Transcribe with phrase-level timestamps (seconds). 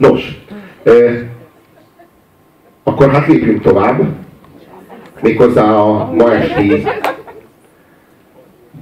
[0.00, 0.42] Nos,
[2.82, 4.02] akkor hát lépjünk tovább.
[5.22, 6.86] Méghozzá a ma esti,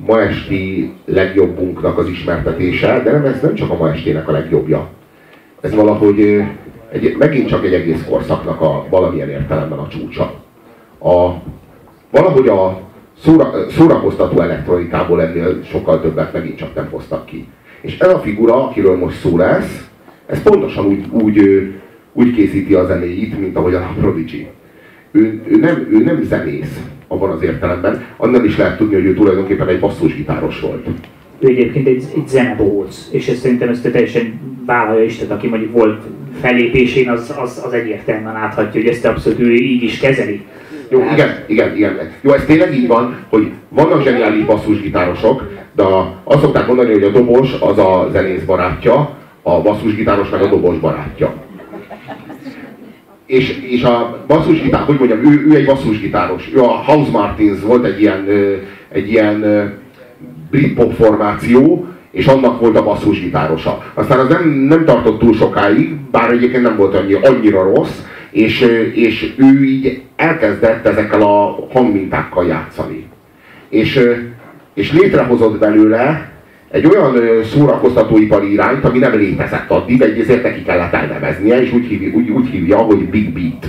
[0.06, 4.88] ma esti legjobbunknak az ismertetése, de nem ez nem csak a ma estének a legjobbja.
[5.60, 6.44] Ez valahogy
[6.92, 10.34] egy, megint csak egy egész korszaknak a valamilyen értelemben a csúcsa.
[10.98, 11.30] A,
[12.10, 12.80] valahogy a
[13.22, 17.48] szóra, szórakoztató elektronikából ennél sokkal többet megint csak nem hoztak ki.
[17.80, 19.87] És ez a figura, akiről most szó lesz,
[20.28, 21.68] ez pontosan úgy, úgy,
[22.12, 24.46] úgy készíti a zenéit, mint ahogy a Prodigy.
[25.10, 29.14] Ő, ő, nem, ő nem zenész abban az értelemben, annál is lehet tudni, hogy ő
[29.14, 30.86] tulajdonképpen egy basszusgitáros volt.
[31.38, 35.72] Ő egyébként egy, egy zenebóc, és ezt szerintem ezt teljesen vállalja is, tehát aki mondjuk
[35.72, 36.02] volt
[36.40, 40.40] fellépésén, az, az, az egyértelműen láthatja, hogy ezt abszolút ő így is kezeli.
[40.90, 42.10] Jó, igen, igen, igen.
[42.20, 45.82] Jó, ez tényleg így van, hogy vannak zseniális basszusgitárosok, de
[46.24, 49.16] azt szokták mondani, hogy a dobos az a zenész barátja,
[49.54, 51.34] a basszusgitáros meg a dobos barátja.
[53.26, 56.50] És, és a basszusgitár, hogy mondjam, ő, ő egy basszusgitáros.
[56.54, 58.26] Ő a House Martins volt egy ilyen,
[58.88, 59.44] egy ilyen
[60.50, 63.82] brit pop formáció, és annak volt a basszusgitárosa.
[63.94, 68.00] Aztán az nem, nem tartott túl sokáig, bár egyébként nem volt annyi, annyira rossz,
[68.30, 68.60] és,
[68.94, 73.06] és ő így elkezdett ezekkel a hangmintákkal játszani.
[73.68, 74.00] És,
[74.74, 76.30] és létrehozott belőle
[76.70, 81.86] egy olyan szórakoztatóipari irányt, ami nem létezett addig, egy ezért neki kellett elneveznie, és úgy
[81.86, 83.66] hívja, úgy, úgy hívja hogy Big Beat.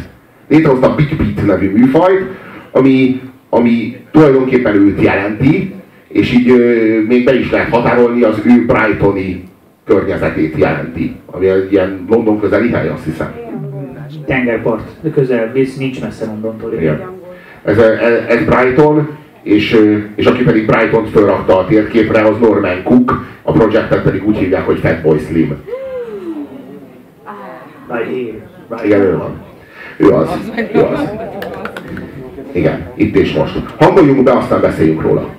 [0.47, 2.25] Létrehozta a Big Beat nevű műfajt,
[2.71, 5.73] ami, ami tulajdonképpen őt jelenti,
[6.07, 9.43] és így ö, még be is lehet határolni, az ő Brightoni
[9.85, 13.33] környezetét jelenti, ami egy ilyen London közeli hely, azt hiszem.
[14.25, 16.73] Tengerpart, közel, nincs messze Londontól.
[16.73, 17.01] Igen.
[17.63, 19.17] Ez, ez, ez Brighton,
[19.49, 19.79] és,
[20.15, 24.65] és aki pedig Brighton fölrakta a térképre, az Norman Cook, a projektet pedig úgy hívják,
[24.65, 25.57] hogy Fatboy Slim.
[28.83, 29.41] Igen, ő van.
[29.97, 30.29] Ő az.
[30.73, 31.09] Ő az.
[32.51, 33.59] Igen, itt és most.
[33.77, 35.29] Hangoljunk be, aztán beszéljünk róla.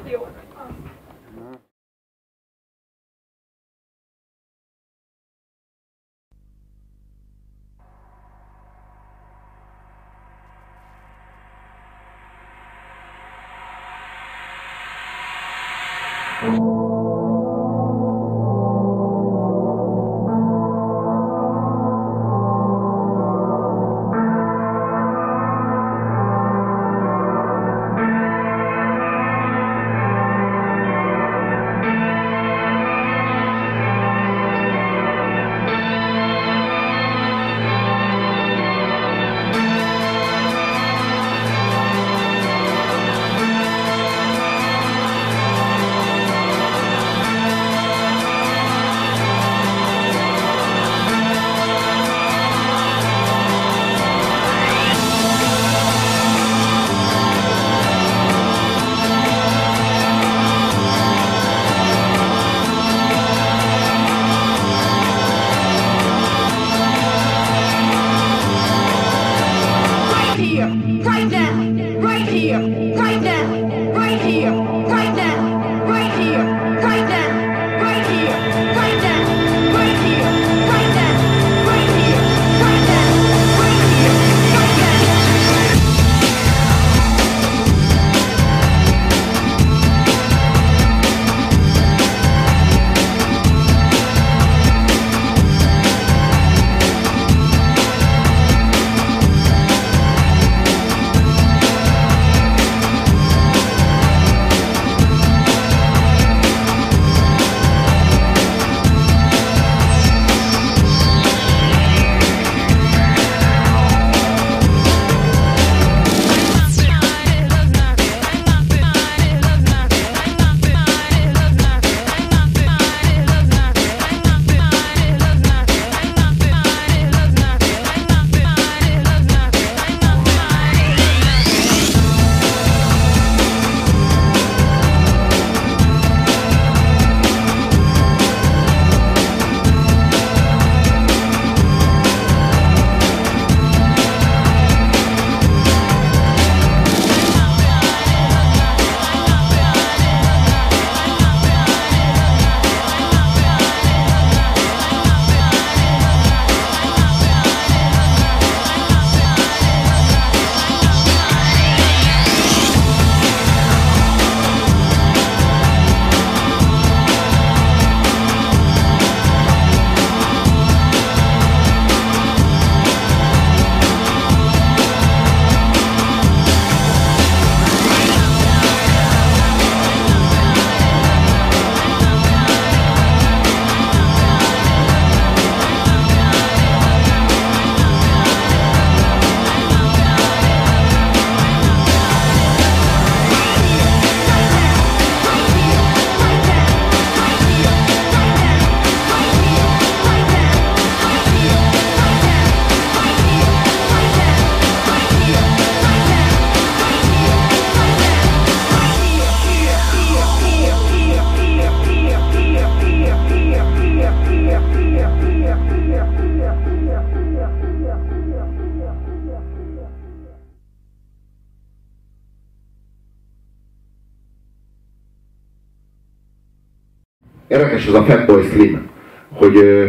[227.91, 228.89] Ez a Fatboy Slim,
[229.35, 229.85] hogy ö,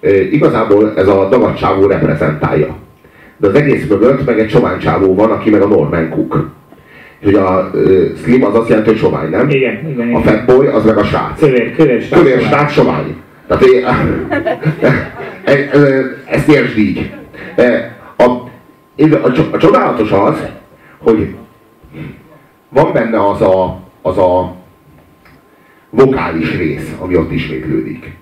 [0.00, 2.76] ö, igazából ez a dagadcsávó reprezentálja.
[3.36, 6.50] De az egész mögött meg egy csománycsávó van, aki meg a Norman Cook.
[7.24, 9.48] Hogy a ö, Slim az azt jelenti, hogy sovány, nem?
[9.48, 10.22] Igen, igen, A igen.
[10.22, 11.38] Fatboy az meg a srác.
[11.38, 12.18] Kövér, kövér, srác.
[12.20, 13.16] Kövér srác sovány.
[13.48, 13.84] Tehát é-
[15.44, 17.10] e- e- ezt értsd így.
[17.56, 20.46] E, A, a, a csodálatos az,
[20.98, 21.34] hogy
[22.68, 24.54] van benne az a, az a
[25.90, 28.16] vokális rész, ami ott ismétlődik.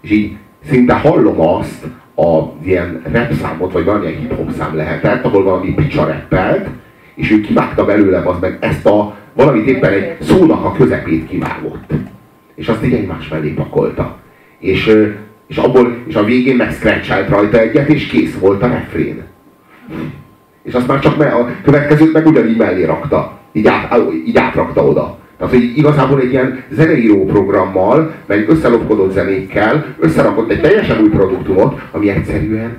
[0.00, 0.36] És így
[0.68, 1.86] szinte hallom azt,
[2.16, 6.68] a ilyen rap számot, vagy valamilyen hip-hop szám lehetett, ahol valami picsa rappelt,
[7.14, 11.92] és ő kivágta belőle az meg ezt a valamit éppen egy szónak a közepét kivágott.
[12.54, 14.18] És azt így egymás mellé pakolta.
[14.58, 14.96] És,
[15.46, 19.22] és, abból, és a végén meg scratchelt rajta egyet, és kész volt a refrén.
[20.62, 23.38] És azt már csak me, a következőt meg ugyanígy mellé rakta.
[23.52, 23.94] Így, át,
[24.26, 25.18] így átrakta oda.
[25.40, 31.80] Tehát, hogy igazából egy ilyen zeneíró programmal, meg összelopkodott zenékkel összerakott egy teljesen új produktumot,
[31.90, 32.76] ami egyszerűen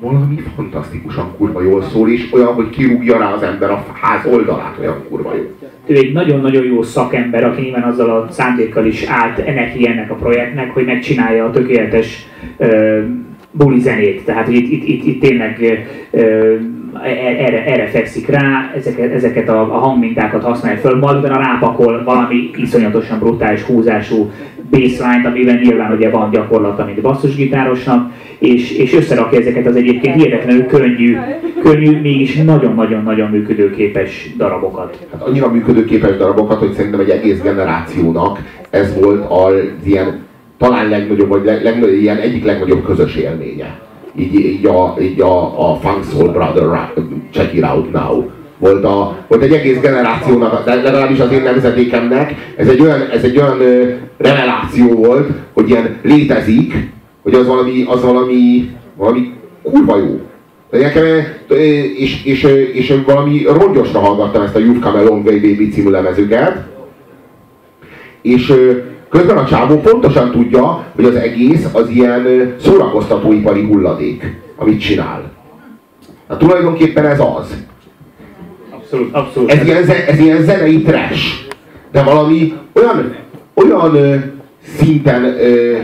[0.00, 4.76] valami fantasztikusan kurva jól szól, és olyan, hogy kirúgja rá az ember a ház oldalát,
[4.80, 5.42] olyan kurva jó.
[5.86, 10.14] ő egy nagyon-nagyon jó szakember, aki nyilván azzal a szándékkal is állt neki ennek a
[10.14, 12.26] projektnek, hogy megcsinálja a tökéletes
[12.56, 13.00] ö,
[13.50, 14.24] buli zenét.
[14.24, 16.54] Tehát itt, itt, itt, itt tényleg ö,
[17.04, 22.50] erre, erre fekszik rá, ezeket, ezeket a, a hangmintákat használja föl, majd utána rápakol valami
[22.56, 24.30] iszonyatosan brutális húzású
[24.70, 30.66] bassline amiben nyilván ugye van gyakorlata, mint basszusgitárosnak, és, és összerakja ezeket az egyébként hihetetlenül
[30.66, 31.16] könnyű,
[31.62, 35.06] könnyű, mégis nagyon-nagyon-nagyon működőképes darabokat.
[35.12, 38.38] Hát annyira működőképes darabokat, hogy szerintem egy egész generációnak
[38.70, 39.54] ez volt az
[39.84, 40.24] ilyen
[40.58, 43.78] talán legnagyobb, vagy leg, legnagyobb, ilyen egyik legnagyobb közös élménye.
[44.16, 46.90] Így, így, a, így a, a Funk Soul Brother
[47.32, 48.24] Check It Out Now.
[48.58, 53.22] Volt, a, volt egy egész generációnak, de legalábbis az én nemzedékemnek, ez egy olyan, ez
[53.22, 56.74] egy olyan ö, reveláció volt, hogy ilyen létezik,
[57.22, 59.32] hogy az valami, az valami, valami
[59.62, 60.20] kurva jó.
[60.70, 61.04] De Nekem,
[61.96, 65.68] és, és, ö, és valami rongyosra hallgattam ezt a You've Come a Long Way Baby
[65.68, 66.64] című lemezüket,
[68.22, 68.52] és
[69.16, 75.22] közben a csávó pontosan tudja, hogy az egész az ilyen szórakoztatóipari hulladék, amit csinál.
[76.28, 77.56] Hát tulajdonképpen ez az.
[78.70, 79.50] Abszolút, abszolút.
[79.50, 81.24] Ez ilyen, ez ilyen zenei trash.
[81.92, 83.14] De valami olyan,
[83.54, 84.24] olyan
[84.78, 85.76] szinten, ö,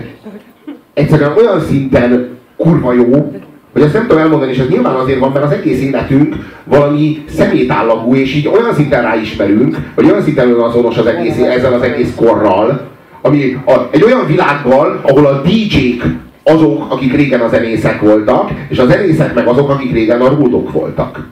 [0.94, 3.32] egyszerűen olyan szinten kurva jó,
[3.73, 6.34] hogy ezt nem tudom elmondani, és ez nyilván azért van, mert az egész életünk
[6.65, 11.82] valami szemétállagú, és így olyan szinten ráismerünk, vagy olyan szinten azonos az egész, ezzel az
[11.82, 12.91] egész korral,
[13.22, 16.05] ami a, egy olyan világgal, ahol a DJ-k
[16.43, 20.72] azok, akik régen a zenészek voltak, és a zenészek meg azok, akik régen a ródok
[20.72, 21.26] voltak.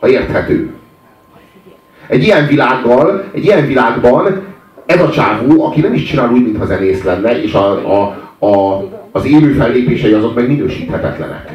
[0.00, 0.74] Ha érthető.
[2.06, 4.42] Egy ilyen világgal, egy ilyen világban
[4.86, 8.02] ez a csávó, aki nem is csinál úgy, mintha zenész lenne, és a, a,
[8.46, 8.82] a,
[9.12, 11.52] az élő fellépései azok meg minősíthetetlenek.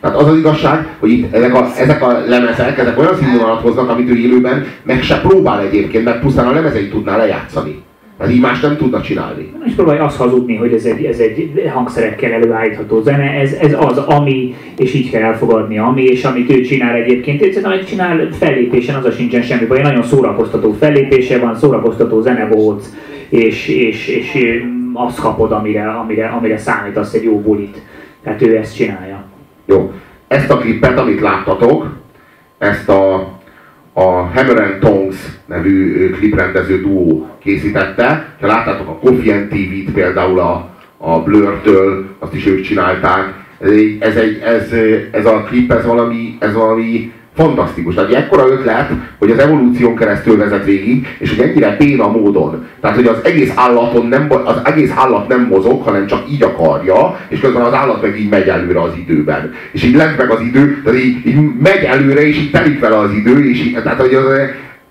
[0.00, 3.88] Tehát az az igazság, hogy itt ezek a, ezek a lemezek, ezek olyan színvonalat hoznak,
[3.88, 7.82] amit ő élőben meg se próbál egyébként, meg pusztán a lemezeit tudná lejátszani.
[8.22, 9.52] Tehát így más nem tudna csinálni.
[9.64, 13.98] És próbálj azt hazudni, hogy ez egy, ez egy hangszerekkel előállítható zene, ez, ez az,
[13.98, 17.42] ami, és így kell elfogadni, ami, és amit ő csinál egyébként.
[17.42, 19.82] Egyszerűen, amit csinál fellépésen, az a sincsen semmi baj.
[19.82, 22.86] Nagyon szórakoztató fellépése van, szórakoztató zenebóc,
[23.28, 24.62] és, és, és
[24.92, 27.82] azt kapod, amire, amire, amire számítasz egy jó bulit.
[28.22, 29.24] Tehát ő ezt csinálja.
[29.64, 29.92] Jó.
[30.28, 31.96] Ezt a klippet, amit láttatok,
[32.58, 33.32] ezt a,
[33.92, 38.34] a Hammer and Tongs nevű kliprendező duó készítette.
[38.40, 43.34] Ha láttátok a Coffee and TV-t például a, a Blur-től, azt is ők csinálták.
[43.60, 44.72] Ez, egy, ez, egy, ez,
[45.10, 47.94] ez a klip, ez valami, ez valami fantasztikus.
[47.94, 52.66] Tehát egy ekkora ötlet, hogy az evolúción keresztül vezet végig, és hogy ennyire béna módon.
[52.80, 57.18] Tehát, hogy az egész állaton nem, az egész állat nem mozog, hanem csak így akarja,
[57.28, 59.52] és közben az állat meg így megy előre az időben.
[59.72, 62.98] És így lent meg az idő, tehát így, így megy előre, és így telik vele
[62.98, 64.24] az idő, és így, tehát, hogy az,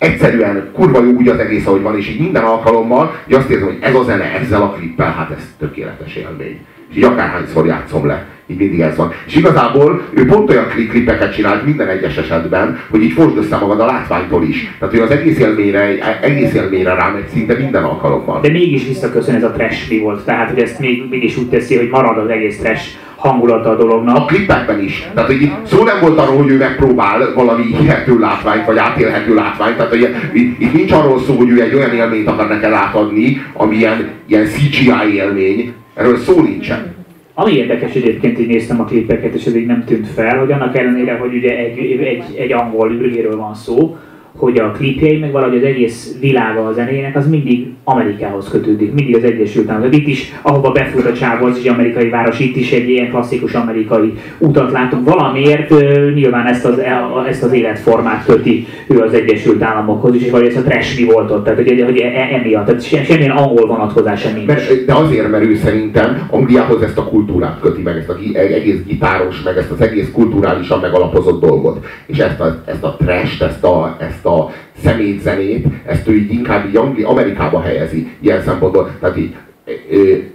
[0.01, 3.67] egyszerűen kurva jó úgy az egész, ahogy van, és így minden alkalommal, hogy azt érzem,
[3.67, 6.59] hogy ez a zene ezzel a klippel, hát ez tökéletes élmény.
[6.91, 9.13] És így akárhányszor játszom le, így mindig ez van.
[9.27, 13.57] És igazából ő pont olyan kli- klippeket csinált minden egyes esetben, hogy így fosd össze
[13.57, 14.75] magad a látványtól is.
[14.79, 18.41] Tehát, hogy az egész élményre, egész élményre rámegy szinte minden alkalommal.
[18.41, 20.25] De mégis visszaköszön ez a trash mi volt.
[20.25, 24.15] Tehát, hogy ezt még, mégis úgy teszi, hogy marad az egész trash hangulata a dolognak.
[24.17, 25.09] A klippekben is.
[25.13, 29.33] Tehát, hogy itt szó nem volt arról, hogy ő megpróbál valami hihető látványt, vagy átélhető
[29.33, 29.75] látványt.
[29.75, 33.75] Tehát, hogy itt nincs arról szó, hogy ő egy olyan élményt akar neked átadni, ami
[33.75, 35.73] ilyen, ilyen CGI élmény.
[35.93, 36.95] Erről szó nincsen.
[37.33, 41.17] Ami érdekes egyébként, így néztem a klippeket, és így nem tűnt fel, hogy annak ellenére,
[41.17, 43.97] hogy ugye egy, egy, egy angol űrgéről van szó,
[44.35, 49.15] hogy a klipjei, meg valahogy az egész világa a zenének, az mindig Amerikához kötődik, mindig
[49.15, 49.95] az Egyesült Államok.
[49.95, 53.53] Itt is, ahova befut a csávó, az is amerikai város, itt is egy ilyen klasszikus
[53.53, 55.09] amerikai utat látunk.
[55.09, 55.69] Valamiért
[56.13, 60.57] nyilván ezt az, e, ezt az életformát köti ő az Egyesült Államokhoz is, vagy ezt
[60.57, 64.85] a trash mi volt ott, tehát hogy, hogy e, emiatt, tehát semmilyen angol vonatkozása nincs.
[64.85, 69.41] De azért, mert ő szerintem Angliához ezt a kultúrát köti meg, ezt az egész gitáros,
[69.41, 71.85] meg ezt az egész kulturálisan megalapozott dolgot.
[72.05, 74.51] És ezt a, ezt a trash ezt a, ezt a
[74.83, 78.89] szemétzenét, ezt ő így inkább így Angli, Amerikába helyezi ilyen szempontból.
[78.99, 79.35] Tehát így,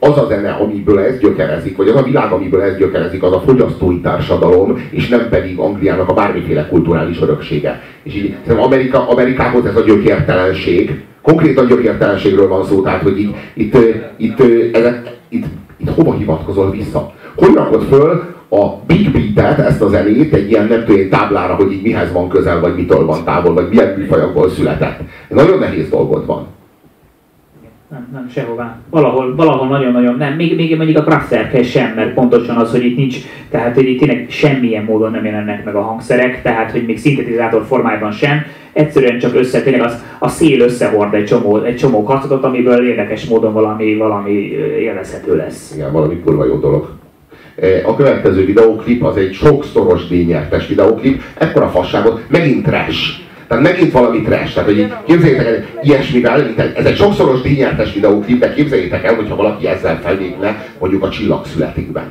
[0.00, 3.40] az a zene, amiből ez gyökerezik, vagy az a világ, amiből ez gyökerezik, az a
[3.40, 7.82] fogyasztói társadalom, és nem pedig Angliának a bármiféle kulturális öröksége.
[8.02, 13.76] És így Amerika, Amerikához ez a gyökértelenség, konkrétan gyökértelenségről van szó, tehát hogy itt, itt,
[14.16, 14.40] itt,
[14.74, 15.44] ezek, itt,
[15.76, 17.14] itt hova hivatkozol vissza?
[17.36, 21.72] Hogy rakod föl a Big Beat-et, ezt a zenét egy ilyen nem tudom, táblára, hogy
[21.72, 25.00] így mihez van közel, vagy mitől van távol, vagy milyen műfajokból született.
[25.28, 26.46] Nagyon nehéz dolgod van.
[27.90, 28.78] Nem, nem, sehová.
[28.90, 30.32] Valahol, valahol nagyon-nagyon nem.
[30.32, 33.16] Még, még mondjuk a Kraftwerkhez sem, mert pontosan az, hogy itt nincs,
[33.50, 37.64] tehát hogy itt tényleg semmilyen módon nem jelennek meg a hangszerek, tehát hogy még szintetizátor
[37.64, 38.44] formájában sem.
[38.72, 43.24] Egyszerűen csak össze, tényleg az, a szél összehord egy csomó, egy csomó kacatot, amiből érdekes
[43.24, 44.32] módon valami, valami
[44.80, 45.72] élvezhető lesz.
[45.74, 46.95] Igen, valami kurva jó dolog.
[47.84, 53.24] A következő videóklip az egy sokszoros díjnyertes videóklip, ekkora fasságot, megint trash.
[53.48, 54.54] Tehát megint valami trash.
[54.54, 59.36] Tehát, hogy képzeljétek el ilyesmivel, mint ez egy sokszoros díjnyertes videóklip, de képzeljétek el, hogyha
[59.36, 62.04] valaki ezzel felvégne, mondjuk a csillagszületikben.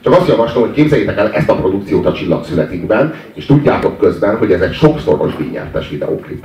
[0.00, 4.52] Csak azt javaslom, hogy képzeljétek el ezt a produkciót a csillagszületikben, és tudjátok közben, hogy
[4.52, 6.44] ez egy sokszoros díjnyertes videóklip.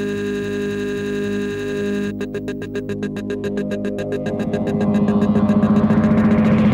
[0.00, 0.06] Thank
[6.64, 6.69] you.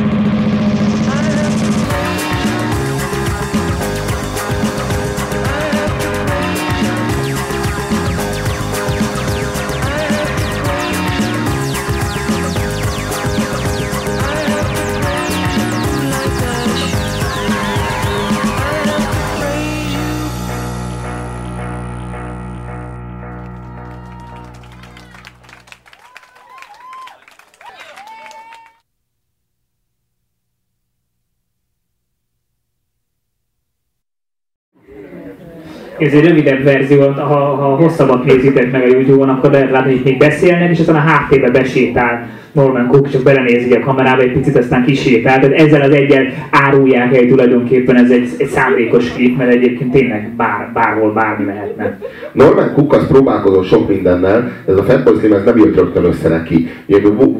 [36.07, 40.05] Ez egy rövidebb verzió, ha, ha hosszabbat nézitek meg a YouTube-on, akkor lehet látni, hogy
[40.05, 44.57] még beszélnek, és aztán a háttérbe besétál Norman Cook, csak belenézik a kamerába egy picit,
[44.57, 45.41] aztán kisétál.
[45.41, 50.33] Tehát ezzel az egyen árulják el tulajdonképpen ez egy, egy szándékos klip, mert egyébként tényleg
[50.37, 51.99] bár, bárhol bármi lehetne.
[52.33, 56.29] Norman Cook az próbálkozott sok mindennel, ez a Fatboy Slim ez nem jött rögtön össze
[56.29, 56.69] neki.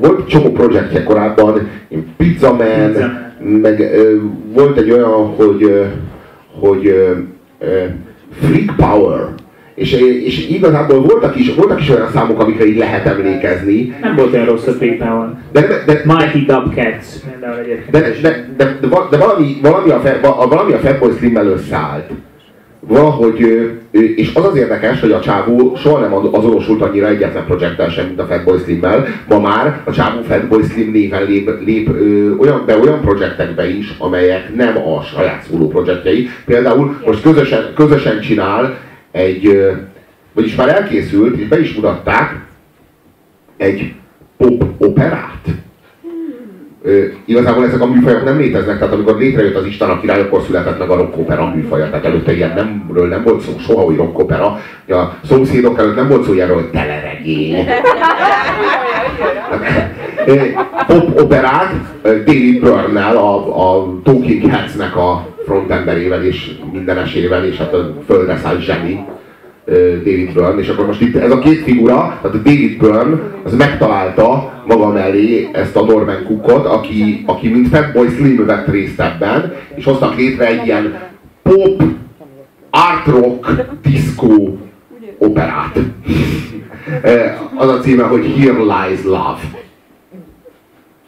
[0.01, 1.69] Volt csomó projektje korábban,
[2.17, 3.11] Pizza Man, Pizza.
[3.63, 4.15] meg ö,
[4.55, 5.83] volt egy olyan, hogy, ö,
[6.61, 6.87] hogy
[7.59, 7.85] ö,
[8.41, 9.29] Freak Power,
[9.75, 9.93] és,
[10.25, 13.97] és igazából voltak is, voltak is olyan számok, amikre így lehet emlékezni.
[14.01, 15.29] Nem volt olyan rossz a Freak Power.
[15.53, 17.07] De, de, de, Mighty Dubcats
[17.91, 18.79] de, de, de, de,
[19.11, 22.11] de, valami, valami a, a, valami a Fatboy Slim-mel összeállt.
[22.87, 23.41] Valahogy,
[23.91, 28.21] és az az érdekes, hogy a csávó soha nem azonosult annyira egyetlen projekttel sem, mint
[28.21, 29.07] a Fatboy Slim-mel.
[29.29, 33.95] Ma már a csávó Fatboy Slim néven lép, lép ö, olyan, be olyan projektekbe is,
[33.99, 36.29] amelyek nem a saját szóló projektjei.
[36.45, 38.79] Például most közösen, közösen csinál
[39.11, 39.71] egy,
[40.33, 42.41] vagyis már elkészült, és be is mutatták,
[43.57, 43.95] egy
[44.37, 45.47] pop operát.
[47.25, 50.79] Igazából ezek a műfajok nem léteznek, tehát amikor létrejött az Isten a király, akkor született
[50.79, 54.19] meg a rock opera műfaja, tehát előtte ilyen nemről nem volt szó soha, hogy rock
[54.19, 54.61] opera.
[54.89, 57.67] A szomszédok előtt nem volt szó ilyenről, hogy teleregény.
[60.87, 67.95] Pop operát David Byrne-nel, a, a Talking Heads-nek a frontemberével és mindenesével, és hát a
[68.07, 69.05] földre szállt zseni
[69.67, 74.63] David Byrne, és akkor most itt ez a két figura, tehát David Byrne, az megtalálta
[74.67, 79.85] maga mellé ezt a Norman Cookot, aki, aki mint Fatboy Slim vett részt ebben, és
[79.85, 80.99] hoztak létre egy ilyen
[81.43, 81.83] pop,
[82.71, 84.57] art rock, disco
[85.19, 85.79] operát.
[87.57, 89.41] az a címe, hogy Here Lies Love.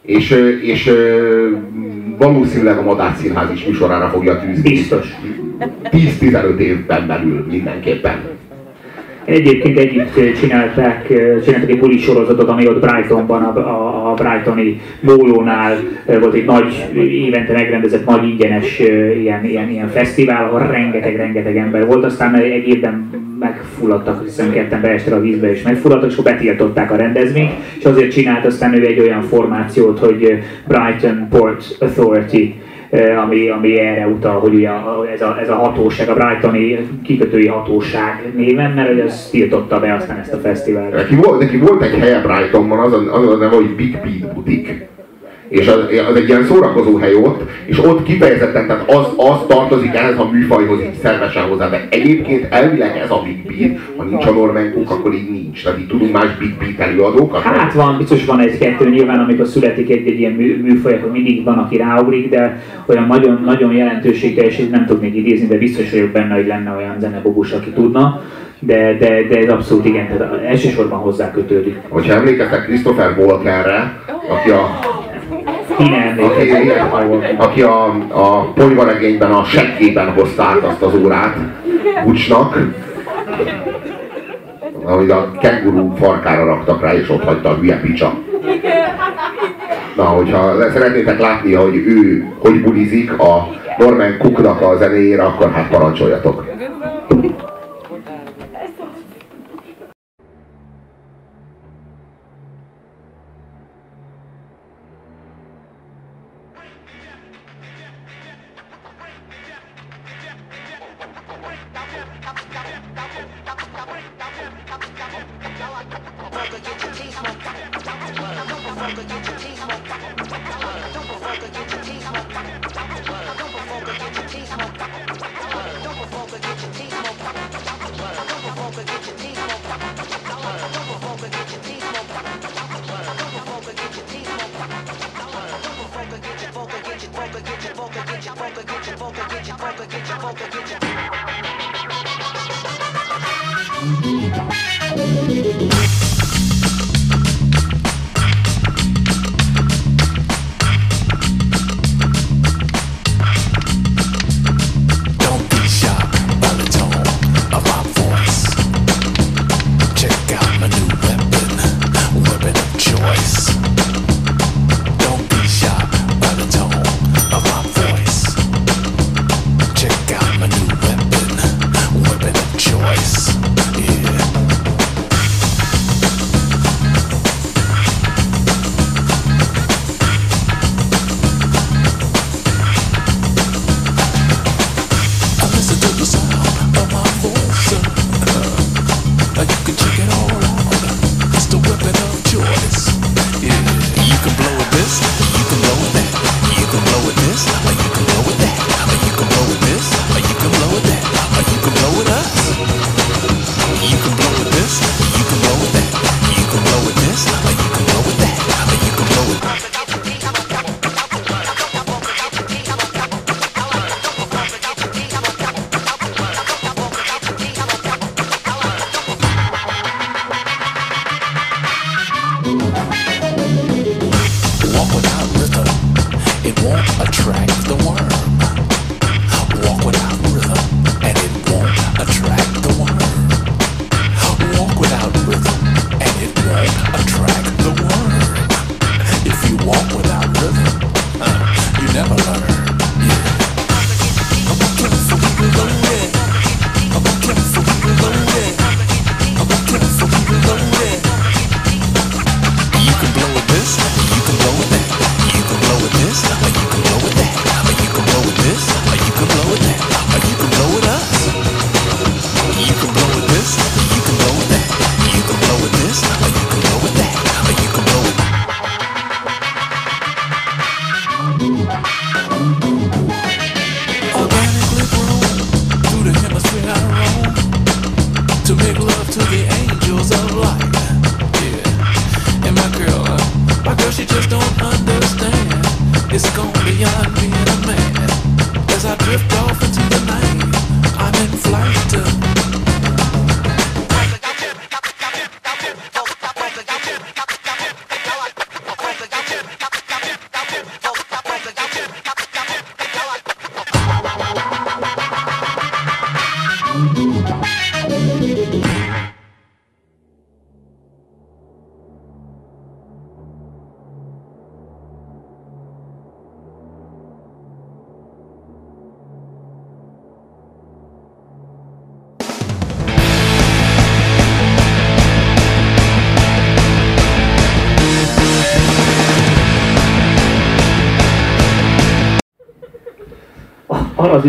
[0.01, 0.29] És,
[0.61, 0.91] és
[2.17, 4.69] valószínűleg a Madár Színház is műsorára fogja tűzni.
[4.69, 5.07] Biztos.
[5.83, 8.19] 10-15 évben belül mindenképpen.
[9.29, 11.07] Egyébként együtt csinálták,
[11.43, 17.53] csináltak egy buli sorozatot, ami ott Brightonban, a, a, Brightoni mólónál volt egy nagy, évente
[17.53, 18.79] megrendezett nagy ingyenes
[19.19, 25.13] ilyen, ilyen, ilyen fesztivál, ahol rengeteg-rengeteg ember volt, aztán egy évben megfulladtak, hiszen ketten beestek
[25.13, 28.99] a vízbe és megfulladtak, és akkor betiltották a rendezvényt, és azért csinált aztán ő egy
[28.99, 32.53] olyan formációt, hogy Brighton Port Authority,
[33.23, 34.69] ami, ami erre utal, hogy ugye
[35.13, 39.93] ez a, ez a hatóság, a Brightoni kikötői hatóság néven, mert hogy ez tiltotta be
[39.93, 40.93] aztán ezt a fesztivált.
[40.93, 44.33] Neki volt, neki volt egy helye Brightonban, az a, az a neve, hogy Big Beat
[44.33, 44.87] Boutique
[45.49, 45.77] és az,
[46.09, 50.29] az egy ilyen szórakozó hely ott, és ott kifejezetten, tehát az, az tartozik ehhez a
[50.31, 54.71] műfajhoz így szervesen hozzá, de egyébként elvileg ez a Big Beat, ha nincs a Norman
[54.73, 55.63] Cook, akkor így nincs.
[55.63, 57.41] Tehát így tudunk más Big Beat előadókat.
[57.41, 61.43] Hát van, biztos van egy-kettő, nyilván amikor születik egy, egy ilyen mű, műfaj, akkor mindig
[61.43, 66.09] van, aki ráugrik, de olyan nagyon, nagyon jelentőségteljes, és nem tudnék idézni, de biztos vagyok
[66.09, 68.21] benne, hogy lenne olyan zenebogus, aki tudna
[68.59, 71.77] de, de, de ez abszolút igen, tehát elsősorban hozzá kötődik.
[71.87, 74.79] Hogyha emlékeztek Christopher Walkerre, aki a
[77.37, 81.35] aki, a, a polyvaregényben a seggében hozta át azt az órát
[82.03, 82.57] Bucsnak,
[84.83, 88.13] amit a kenguru farkára raktak rá, és ott hagyta a hülye picsa.
[89.95, 95.69] Na, hogyha szeretnétek látni, hogy ő hogy bulizik a Norman Cooknak a zenéjére, akkor hát
[95.69, 96.45] parancsoljatok.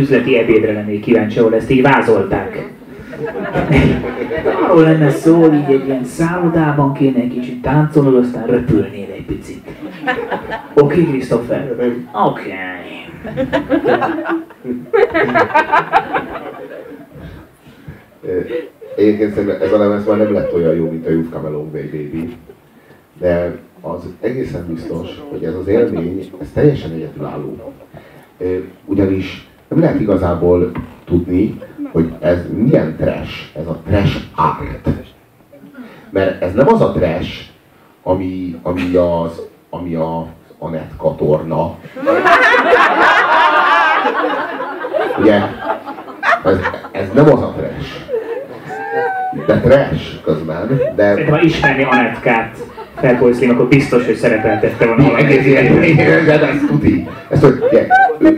[0.01, 2.73] Üzleti ebédre lennék kíváncsi, ahol ezt így vázolták.
[4.69, 9.25] Arról lenne szó, hogy így egy ilyen szállodában kéne egy kicsit táncolnod, aztán röpülnél egy
[9.25, 9.69] picit.
[10.75, 11.75] Oké, okay, Christopher?
[12.13, 12.13] Oké.
[12.13, 12.53] Okay.
[18.97, 22.37] Egyébként szerintem ez a lemez már nem lett olyan jó, mint a You've Come Baby,
[23.19, 27.73] de az egészen biztos, hogy ez az élmény, ez teljesen egyedülálló.
[28.85, 30.73] Ugyanis nem lehet igazából
[31.05, 31.59] tudni,
[31.93, 34.89] hogy ez milyen trash, ez a trash art.
[36.11, 37.29] Mert ez nem az a trash,
[38.03, 40.27] ami, ami, az, ami a
[40.59, 41.75] Anett katorna.
[45.19, 45.41] Ugye,
[46.45, 46.57] ez,
[46.91, 48.09] ez nem az a trash.
[49.47, 51.09] De trash közben, de...
[51.09, 52.57] Szerintem, ha ismerni Anetkát,
[52.97, 57.09] felkolyszlém, akkor biztos, hogy szerepeltette volna Egész ilyen, de ez tuti.
[57.29, 57.65] Ezt, hogy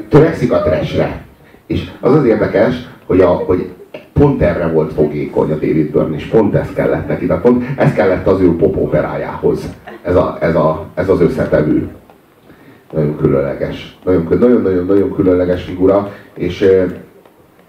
[0.09, 1.25] törekszik a trashre.
[1.67, 2.75] És az az érdekes,
[3.07, 3.71] hogy, a, hogy
[4.13, 7.93] pont erre volt fogékony a David Byrne, és pont ez kellett neki, tehát pont ez
[7.93, 11.89] kellett az ő popoperájához, ez, a, ez, a, ez az összetevő.
[12.93, 16.69] Nagyon különleges, nagyon-nagyon-nagyon különleges figura, és,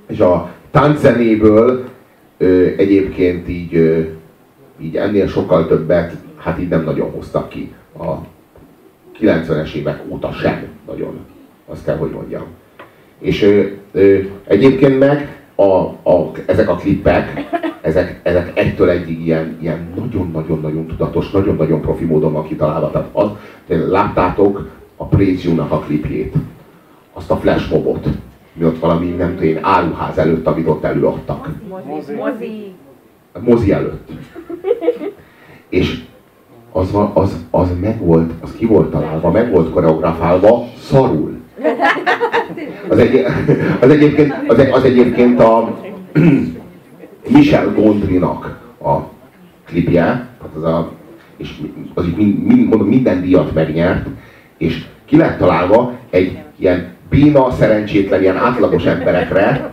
[0.08, 1.84] és a tánczenéből
[2.78, 3.74] egyébként így,
[4.82, 8.14] így ennél sokkal többet, hát így nem nagyon hoztak ki a
[9.20, 11.20] 90-es évek óta sem nagyon,
[11.68, 12.44] azt kell, hogy mondjam.
[13.20, 17.50] És ö, ö, egyébként meg a, a, ezek a klippek,
[17.82, 22.92] ezek, ezek egytől egyig ilyen, ilyen nagyon-nagyon-nagyon tudatos, nagyon-nagyon profi módon van kitalálva.
[22.92, 23.30] Tehát az,
[23.68, 26.34] láttátok a Préziónak a klipjét,
[27.14, 28.08] azt a flashmobot,
[28.54, 31.50] mi ott valami, nem tudom én, áruház előtt, amit ott előadtak.
[31.88, 32.14] Mozi.
[32.14, 32.74] Mozi.
[33.40, 34.12] Mozi előtt.
[35.70, 36.04] És
[36.72, 41.42] az, az, az meg volt, az ki volt találva, meg volt koreografálva szarul.
[42.88, 43.26] Az, egy,
[43.80, 45.78] az, egyébként, az, egy, az egyébként a
[47.28, 48.98] Michel Gondrinak a
[49.66, 50.04] klipje,
[50.42, 50.92] hát az a,
[51.38, 51.50] és
[51.94, 54.06] az mind, mind, mondom, minden díjat megnyert,
[54.58, 59.70] és ki lett találva egy ilyen béna, szerencsétlen, ilyen átlagos emberekre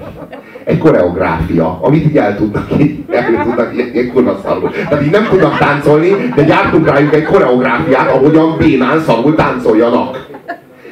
[0.64, 4.70] egy koreográfia, amit így el tudnak, így, el tudnak ilyen, ilyen kurva szarul.
[4.70, 10.28] Tehát így nem tudnak táncolni, de gyártunk rájuk egy koreográfiát, ahogyan bénán szarul táncoljanak.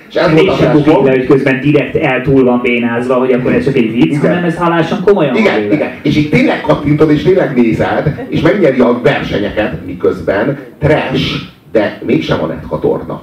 [0.09, 0.33] És ez
[0.73, 4.05] volt a le, hogy közben direkt eltúl van bénázva, hogy akkor ez csak egy vicc,
[4.05, 4.21] igen.
[4.21, 5.91] hanem ez halásan komolyan Igen, van igen.
[6.03, 11.35] És így tényleg kattintod, és tényleg nézed, és megnyeri a versenyeket, miközben trash,
[11.73, 13.23] de mégsem a netkatorna.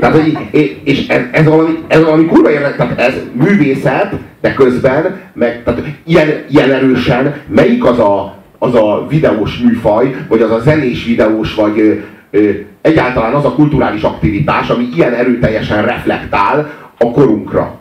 [0.00, 0.38] Tehát, hogy,
[0.84, 5.82] és ez, ez, valami, ez valami kurva jelent, tehát ez művészet, de közben, meg, tehát
[6.04, 11.54] ilyen, ilyen erősen, melyik az a, az a videós műfaj, vagy az a zenés videós,
[11.54, 12.02] vagy
[12.88, 17.78] egyáltalán az a kulturális aktivitás, ami ilyen erőteljesen reflektál a korunkra.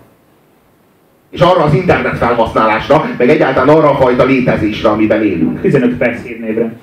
[1.29, 5.61] És arra az internet felhasználásra, meg egyáltalán arra a fajta létezésre, amiben élünk.
[5.61, 6.73] 15 perc hírnévre.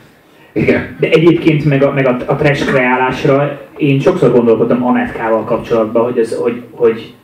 [0.52, 0.96] Igen.
[1.00, 6.18] De egyébként meg a, meg a, a trash kreálásra én sokszor gondolkodtam Anetkával kapcsolatban, hogy,
[6.18, 7.14] ez, hogy, hogy,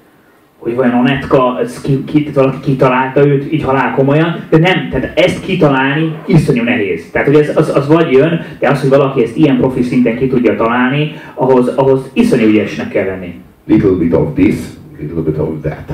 [0.61, 5.18] hogy vajon Onetka, ez ki, ki, valaki kitalálta őt így halál komolyan, de nem, tehát
[5.18, 7.11] ezt kitalálni iszonyú nehéz.
[7.12, 10.16] Tehát, hogy ez, az, az vagy jön, de az, hogy valaki ezt ilyen profi szinten
[10.16, 13.35] ki tudja találni, ahhoz, ahhoz iszonyú ügyesnek kell lenni.
[13.64, 14.55] Little bit of this,
[14.99, 15.92] little bit of that.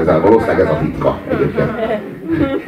[0.00, 1.70] Ez valószínűleg ez a titka egyébként.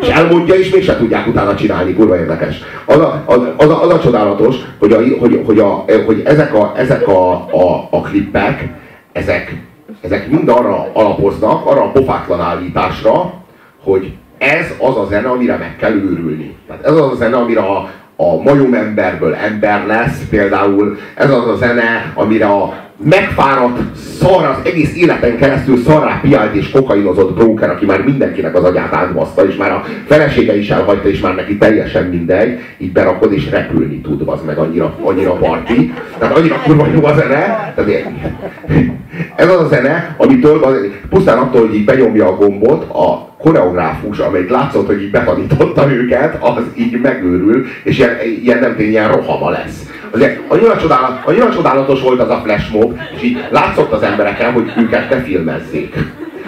[0.00, 2.60] És elmondja, és mégse tudják utána csinálni, kurva érdekes.
[2.84, 6.54] Az a, az, az a, az a csodálatos, hogy, a, hogy, hogy, a, hogy ezek,
[6.54, 8.68] a, ezek a, a, a klippek,
[9.12, 9.67] ezek
[10.00, 13.34] ezek mind arra alapoznak, arra a pofátlan állításra,
[13.82, 16.56] hogy ez az a zene, amire meg kell őrülni.
[16.66, 21.48] Tehát ez az a zene, amire a, a majom emberből ember lesz, például ez az
[21.48, 27.70] a zene, amire a megfáradt, szar az egész életen keresztül szarrá piált és kokainozott broker,
[27.70, 31.56] aki már mindenkinek az agyát átbaszta, és már a felesége is elhagyta, és már neki
[31.56, 35.92] teljesen mindegy, így berakod és repülni tud, az meg annyira, annyira parti.
[36.18, 37.74] Tehát annyira kurva jó a zene.
[39.36, 40.74] Ez az a zene, amitől az,
[41.10, 46.36] pusztán attól, hogy így benyomja a gombot, a koreográfus, amelyik látszott, hogy így betanította őket,
[46.40, 49.82] az így megőrül, és ilyen, ilyen nem tény, ilyen rohama lesz.
[50.10, 54.52] Azért annyira, csodálat, annyira csodálatos volt az a flash mob, és így látszott az embereken,
[54.52, 55.94] hogy őket ne filmezzék.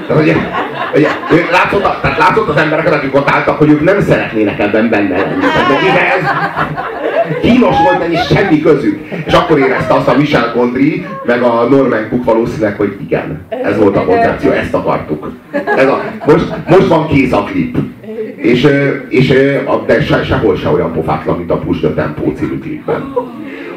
[0.06, 0.34] Tehát, ugye,
[0.94, 1.08] ugye,
[1.50, 5.40] látszott, tehát látszott az embereket, akik ott álltak, hogy ők nem szeretnének ebben benne lenni.
[5.40, 5.70] Tehát
[6.18, 6.28] ez
[7.42, 8.98] kínos volt, neki semmi közük.
[9.26, 13.78] És akkor érezte azt a Michel Gondry, meg a Norman Cook valószínűleg, hogy igen, ez
[13.78, 15.30] volt a koncepció, ezt akartuk.
[15.76, 17.76] Ez a, most, most van kész a klip.
[18.36, 18.66] És,
[19.08, 19.28] és
[19.86, 23.14] de se, sehol se olyan pofátlan, mint a Push the Tempo című klipben.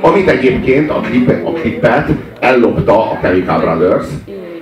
[0.01, 4.07] Amit egyébként a, klip, a klipet ellopta a Chemical Brothers,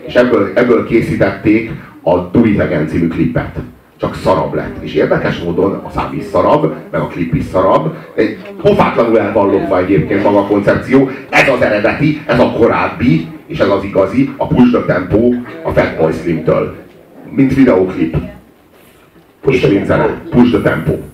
[0.07, 3.55] és ebből, ebből készítették a Do It Again című klipet.
[4.01, 4.83] Csak szarab lett.
[4.83, 7.95] És érdekes módon a szám is szarab, meg a klip is szarab.
[8.15, 11.09] Egy pofátlanul elvallogva egyébként maga a koncepció.
[11.29, 15.29] Ez az eredeti, ez a korábbi, és ez az igazi, a Push the Tempo
[15.63, 16.75] a Fatboy Slim-től.
[17.29, 18.15] Mint videóklip.
[19.41, 20.29] Push the tempo.
[20.29, 21.10] Push tempo.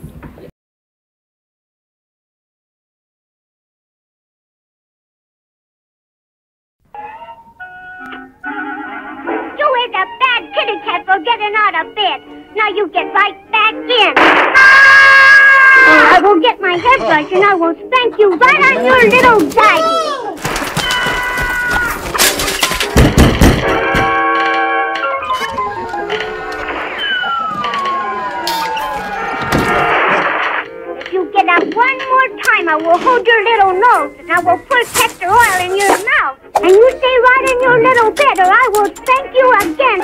[12.68, 14.14] Now you get right back in.
[15.88, 19.88] I will get my hairbrush and I will spank you right on your little body.
[31.00, 34.42] If you get up one more time, I will hold your little nose and I
[34.42, 36.38] will put castor oil in your mouth.
[36.56, 40.04] And you stay right in your little bed or I will spank you again.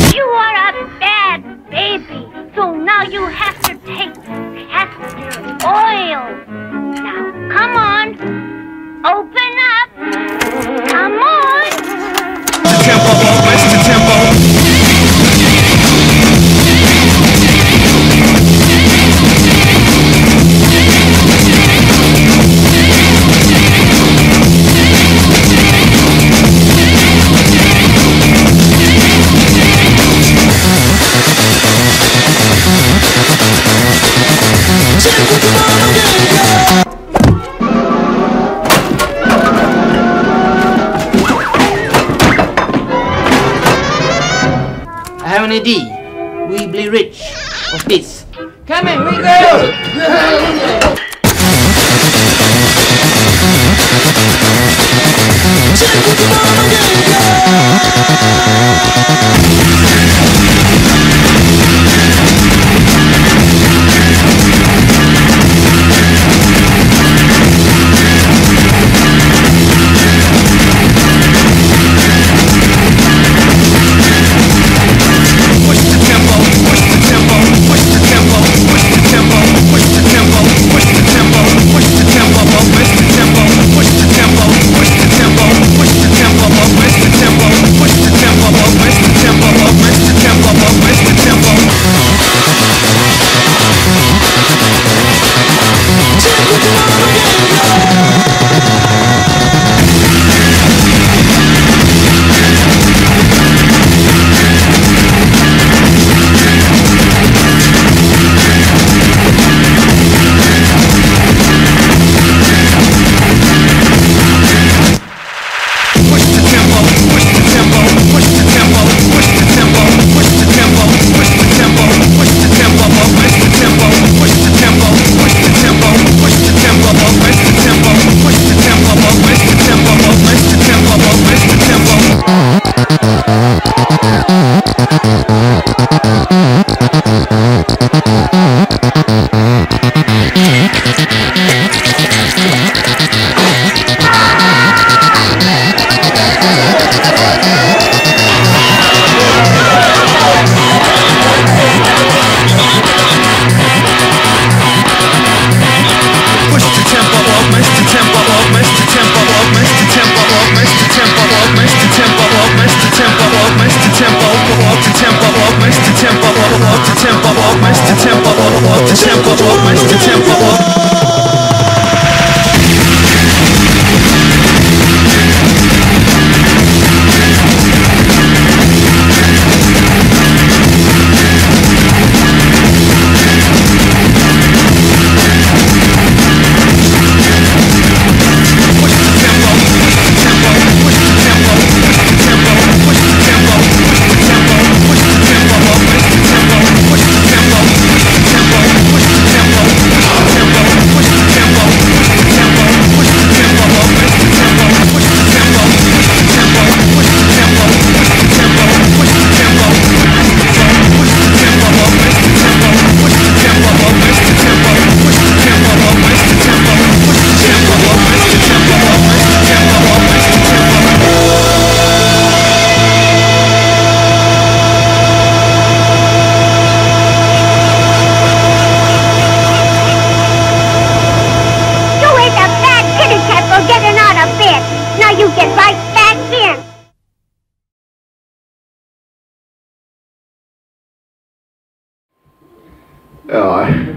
[243.51, 243.95] Jaj.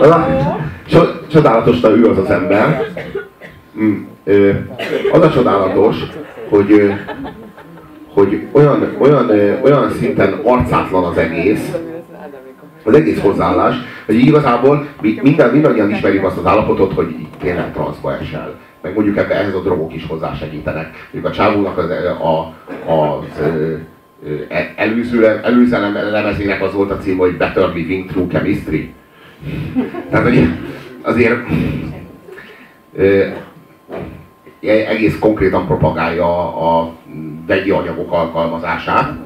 [0.00, 0.26] Az a,
[0.86, 2.84] cso- csodálatos, hogy ő az az ember.
[3.80, 4.02] Mm,
[5.12, 5.96] az a csodálatos,
[6.48, 6.92] hogy,
[8.14, 9.30] hogy olyan, olyan,
[9.62, 11.72] olyan szinten arcátlan az egész,
[12.84, 13.74] az egész hozzáállás,
[14.06, 18.54] hogy igazából mi minden, mindannyian ismerjük azt az állapotot, hogy tényleg transzba esel.
[18.82, 21.08] Meg mondjuk ebbe, ehhez a drogok is hozzásegítenek.
[21.12, 22.54] Mondjuk a csávónak az, a,
[22.92, 23.98] az ö, e-
[24.76, 25.76] előző, előző
[26.10, 28.92] lemezének az volt a cím, hogy Better Living Through Chemistry.
[30.10, 30.48] Tehát, hogy
[31.02, 31.38] azért
[32.96, 33.24] ö,
[34.60, 36.92] egész konkrétan propagálja a
[37.46, 39.18] vegyi anyagok alkalmazását,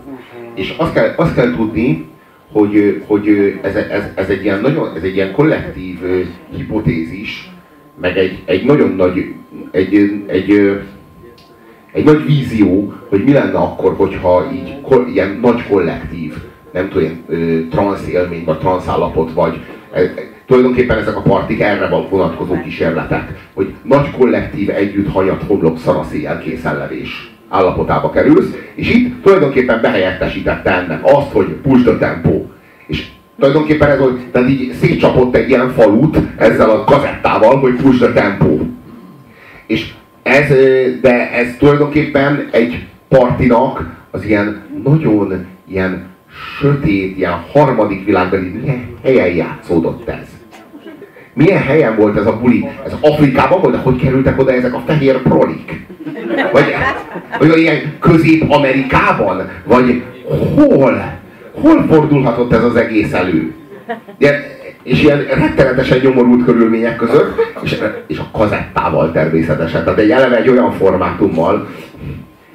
[0.54, 2.08] és azt kell, azt kell tudni,
[2.52, 5.98] hogy, hogy ez, ez, ez, egy ilyen nagyon, ez egy ilyen kollektív
[6.56, 7.50] hipotézis,
[8.00, 9.34] meg egy, egy nagyon nagy,
[9.70, 10.80] egy, egy,
[11.94, 16.34] egy nagy vízió, hogy mi lenne akkor, hogyha így ko, ilyen nagy kollektív,
[16.72, 19.60] nem tudom, ilyen transz élmény, vagy transz állapot, vagy
[19.92, 20.12] e, e,
[20.46, 26.38] tulajdonképpen ezek a partik erre van vonatkozó kísérletek, hogy nagy kollektív együtt hanyat homlok szanaszéjjel
[26.38, 32.42] készenlevés állapotába kerülsz, és itt tulajdonképpen behelyettesítette ennek azt, hogy push the tempo.
[32.86, 33.06] És
[33.38, 38.12] tulajdonképpen ez volt, tehát így szétcsapott egy ilyen falut ezzel a kazettával, hogy push the
[38.12, 38.58] tempo.
[39.66, 39.92] És
[40.24, 40.48] ez,
[41.00, 46.06] de ez tulajdonképpen egy partinak az ilyen nagyon ilyen
[46.58, 50.28] sötét, ilyen harmadik világbeli, milyen helyen játszódott ez?
[51.32, 52.68] Milyen helyen volt ez a buli?
[52.86, 55.86] Ez Afrikában volt, de hogy kerültek oda ezek a fehér prolik?
[56.52, 56.74] Vagy,
[57.38, 59.48] vagy ilyen Közép-Amerikában?
[59.64, 60.02] Vagy
[60.56, 61.12] hol?
[61.60, 63.54] Hol fordulhatott ez az egész elő?
[64.84, 69.84] És ilyen rettenetesen nyomorult körülmények között, és, és a kazettával természetesen.
[69.84, 71.68] Tehát egy eleve egy olyan formátummal,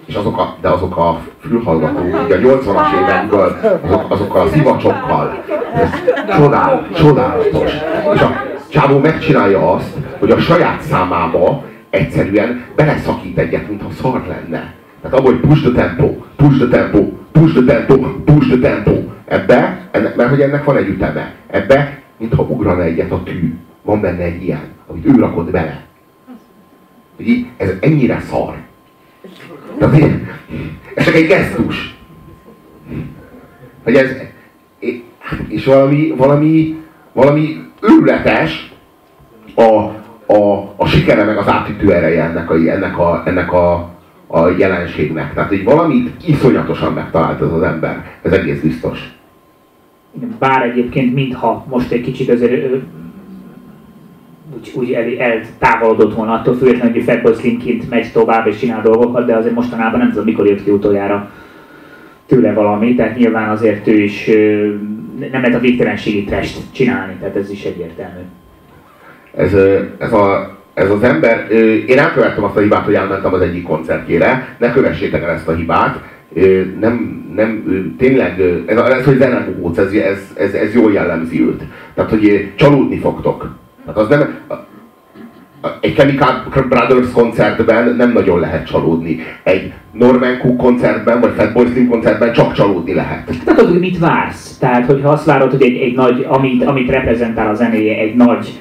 [0.05, 5.43] és azok a, de azok a fülhallgatók, ugye a 80-as évekből, azok, azokkal a szivacsokkal,
[5.75, 5.89] ez
[6.38, 7.71] csodál, csodálatos.
[8.13, 14.73] És a csávó megcsinálja azt, hogy a saját számába egyszerűen beleszakít egyet, mintha szar lenne.
[15.01, 16.99] Tehát abban, hogy push the tempo, push the tempo,
[17.32, 18.91] push the tempo, push the tempo.
[19.25, 21.34] Ebbe, ennek, mert hogy ennek van egy üteme.
[21.47, 23.57] Ebbe, mintha ugrana egyet a tű.
[23.82, 25.86] Van benne egy ilyen, amit ő rakott bele.
[27.15, 28.55] Hogy ez ennyire szar.
[29.95, 30.28] Így,
[30.95, 31.97] ez csak egy gesztus.
[33.84, 34.09] Hogy ez,
[35.47, 38.74] és valami, valami, valami őrületes
[39.55, 39.72] a,
[40.34, 43.89] a, a sikere meg az átütő ereje ennek a, ennek a, ennek a,
[44.28, 45.34] a jelenségnek.
[45.34, 48.17] Tehát, hogy valamit iszonyatosan megtalált ez az ember.
[48.22, 49.18] Ez egész biztos.
[50.16, 52.74] Igen, Bár egyébként mintha most egy kicsit azért
[54.55, 59.26] úgy, úgy el, eltávolodott volna attól függetlenül, hogy Fatboy Slimként megy tovább és csinál dolgokat,
[59.26, 61.32] de azért mostanában nem tudom, mikor jött ki utoljára
[62.26, 64.26] tőle valami, tehát nyilván azért ő is
[65.20, 68.22] nem lehet a végtelenségi trest csinálni, tehát ez is egyértelmű.
[69.36, 69.53] Ez,
[69.97, 71.51] ez, a, ez az ember,
[71.88, 75.55] én elkövettem azt a hibát, hogy elmentem az egyik koncertjére, ne kövessétek el ezt a
[75.55, 75.99] hibát,
[76.80, 77.63] nem, nem,
[77.97, 81.63] tényleg, ez, ez hogy zenekóc, ez, ez, ez, ez jól jellemzi őt.
[81.93, 83.55] Tehát, hogy csalódni fogtok.
[83.86, 84.38] Tehát az nem,
[85.82, 89.19] egy Chemical Brothers koncertben nem nagyon lehet csalódni.
[89.43, 93.32] Egy Norman Cook koncertben, vagy Fatboy Slim koncertben csak csalódni lehet.
[93.45, 94.57] Tehát hogy mit vársz.
[94.57, 98.59] Tehát, hogyha azt várod, hogy egy, egy nagy, amit, amit reprezentál a zenéje, egy nagy,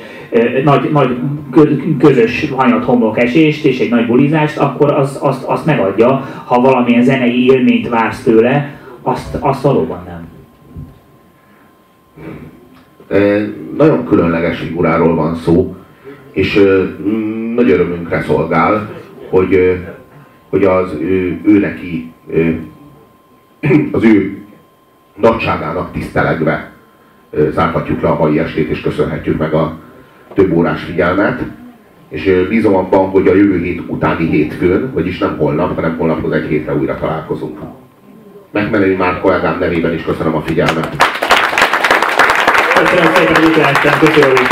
[0.65, 1.17] nagy, nagy
[1.51, 6.29] kö- közös hanyat homlok esést és egy nagy bulizást, akkor az, azt, megadja.
[6.45, 10.27] Ha valamilyen zenei élményt vársz tőle, azt, azt valóban nem.
[13.09, 13.43] Ö,
[13.77, 15.77] Nagyon különleges figuráról van szó,
[16.33, 16.85] és ö,
[17.55, 18.91] nagy örömünkre szolgál,
[19.31, 19.75] hogy, ö,
[20.49, 22.49] hogy az ő, ő neki, ö,
[23.93, 24.43] az ő
[25.15, 26.73] nagyságának tisztelegve
[27.51, 29.77] zárhatjuk le a mai estét, és köszönhetjük meg a
[30.39, 31.41] több órás figyelmet.
[32.09, 36.47] És bízom abban, hogy a jövő hét utáni hétfőn, vagyis nem holnap, hanem holnaphoz egy
[36.49, 37.59] hétre újra találkozunk.
[38.51, 40.97] Megmeneni már kollégám nevében is köszönöm a figyelmet.
[42.75, 43.99] Köszönöm szépen, hogy itt lehettem.
[43.99, 44.49] Köszönjük.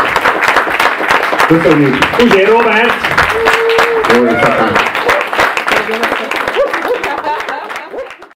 [1.46, 1.96] Köszönjük!
[2.22, 2.92] Uzsé Robert!
[4.14, 4.95] Jó éjszakát!